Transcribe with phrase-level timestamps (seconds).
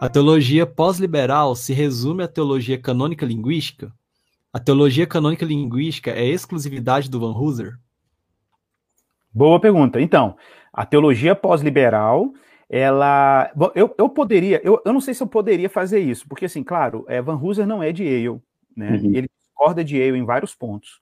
[0.00, 3.92] A teologia pós-liberal se resume à teologia canônica linguística?
[4.52, 7.76] A teologia canônica linguística é exclusividade do Van Hooser?
[9.34, 10.00] Boa pergunta.
[10.00, 10.36] Então,
[10.72, 12.32] a teologia pós-liberal,
[12.70, 13.50] ela.
[13.74, 17.04] Eu, eu poderia, eu, eu não sei se eu poderia fazer isso, porque, assim, claro,
[17.08, 18.40] é, Van Hooser não é de Yale,
[18.76, 18.92] né?
[18.92, 19.14] Uhum.
[19.16, 21.00] Ele discorda de Yale em vários pontos.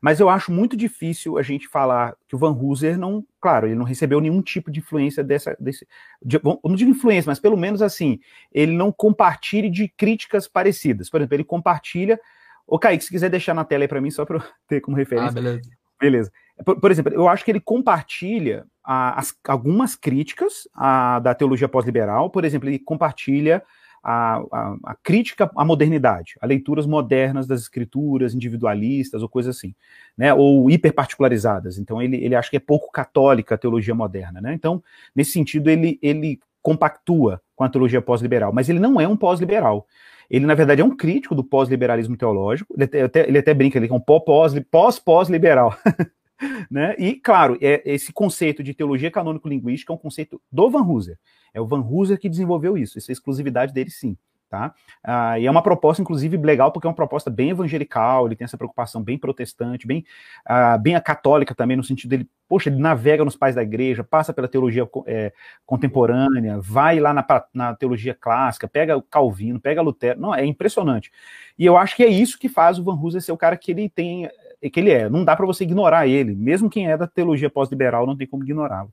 [0.00, 3.74] Mas eu acho muito difícil a gente falar que o Van Hooser não, claro, ele
[3.74, 5.86] não recebeu nenhum tipo de influência dessa, desse,
[6.22, 8.18] de, não digo influência, mas pelo menos assim,
[8.52, 11.08] ele não compartilha de críticas parecidas.
[11.10, 12.20] Por exemplo, ele compartilha.
[12.66, 15.30] Ô, Kaique, se quiser deixar na tela aí para mim, só para ter como referência.
[15.30, 15.70] Ah, beleza.
[15.98, 16.32] Beleza.
[16.64, 21.68] Por, por, exemplo, eu acho que ele compartilha a, as, algumas críticas a, da teologia
[21.68, 22.30] pós-liberal.
[22.30, 23.62] Por exemplo, ele compartilha
[24.08, 29.74] a, a, a, crítica à modernidade, a leituras modernas das escrituras, individualistas ou coisas assim,
[30.16, 31.76] né, ou hiperparticularizadas.
[31.76, 34.54] Então ele, ele acha que é pouco católica a teologia moderna, né?
[34.54, 34.80] Então,
[35.14, 39.88] nesse sentido, ele, ele compactua com a teologia pós-liberal, mas ele não é um pós-liberal.
[40.30, 43.88] Ele, na verdade, é um crítico do pós-liberalismo teológico, ele até, ele até brinca, ele
[43.88, 45.76] é um pós-pós-liberal.
[46.70, 46.94] né?
[46.98, 51.18] E, claro, é, esse conceito de teologia canônico-linguística é um conceito do Van Hooser.
[51.52, 54.16] É o Van Hooser que desenvolveu isso, essa é exclusividade dele sim.
[54.48, 54.72] Tá?
[55.02, 58.44] Ah, e é uma proposta, inclusive, legal, porque é uma proposta bem evangelical, ele tem
[58.44, 60.04] essa preocupação bem protestante, bem,
[60.44, 64.04] ah, bem a católica também, no sentido dele, poxa, ele navega nos pais da igreja,
[64.04, 65.32] passa pela teologia é,
[65.64, 71.10] contemporânea, vai lá na, na, teologia clássica, pega o Calvino, pega Lutero, não, é impressionante.
[71.58, 73.72] E eu acho que é isso que faz o Van Hooser ser o cara que
[73.72, 75.08] ele tem, que ele é.
[75.08, 78.44] Não dá para você ignorar ele, mesmo quem é da teologia pós-liberal não tem como
[78.44, 78.92] ignorá-lo.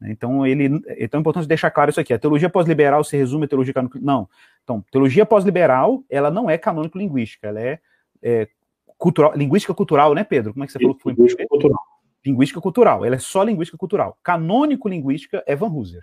[0.00, 0.10] Né?
[0.10, 2.12] Então, ele, é tão importante deixar claro isso aqui.
[2.12, 3.98] A teologia pós-liberal se resume a teologia canônica.
[4.00, 4.28] Não.
[4.62, 7.78] Então, teologia pós-liberal, ela não é canônico-linguística, ela é,
[8.22, 8.48] é,
[8.96, 10.52] cultural, linguística cultural, né, Pedro?
[10.52, 11.12] Como é que você falou que foi?
[11.12, 11.80] Linguística cultural.
[12.24, 14.18] Linguística cultural, ela é só linguística cultural.
[14.22, 16.02] Canônico-linguística é Van Hooser.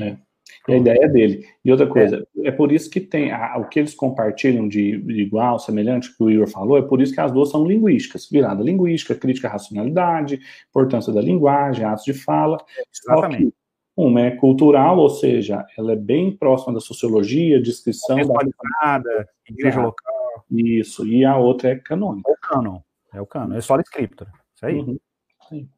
[0.00, 0.16] É.
[0.66, 1.46] É a ideia dele.
[1.62, 4.98] E outra coisa, é, é por isso que tem a, o que eles compartilham de,
[4.98, 8.28] de, igual, semelhante, que o Igor falou, é por isso que as duas são linguísticas,
[8.30, 10.40] virada linguística, crítica à racionalidade,
[10.70, 12.58] importância da linguagem, atos de fala.
[12.90, 13.52] Exatamente.
[13.96, 19.80] Uma é cultural, ou seja, ela é bem próxima da sociologia, descrição é da igreja
[19.80, 20.44] local.
[20.50, 22.28] Isso, e a outra é canônica.
[22.28, 22.80] É o canon,
[23.12, 24.32] é o canon, é só a escritura.
[24.54, 24.78] Isso aí.
[24.80, 24.98] Uhum.
[25.48, 25.68] Sim.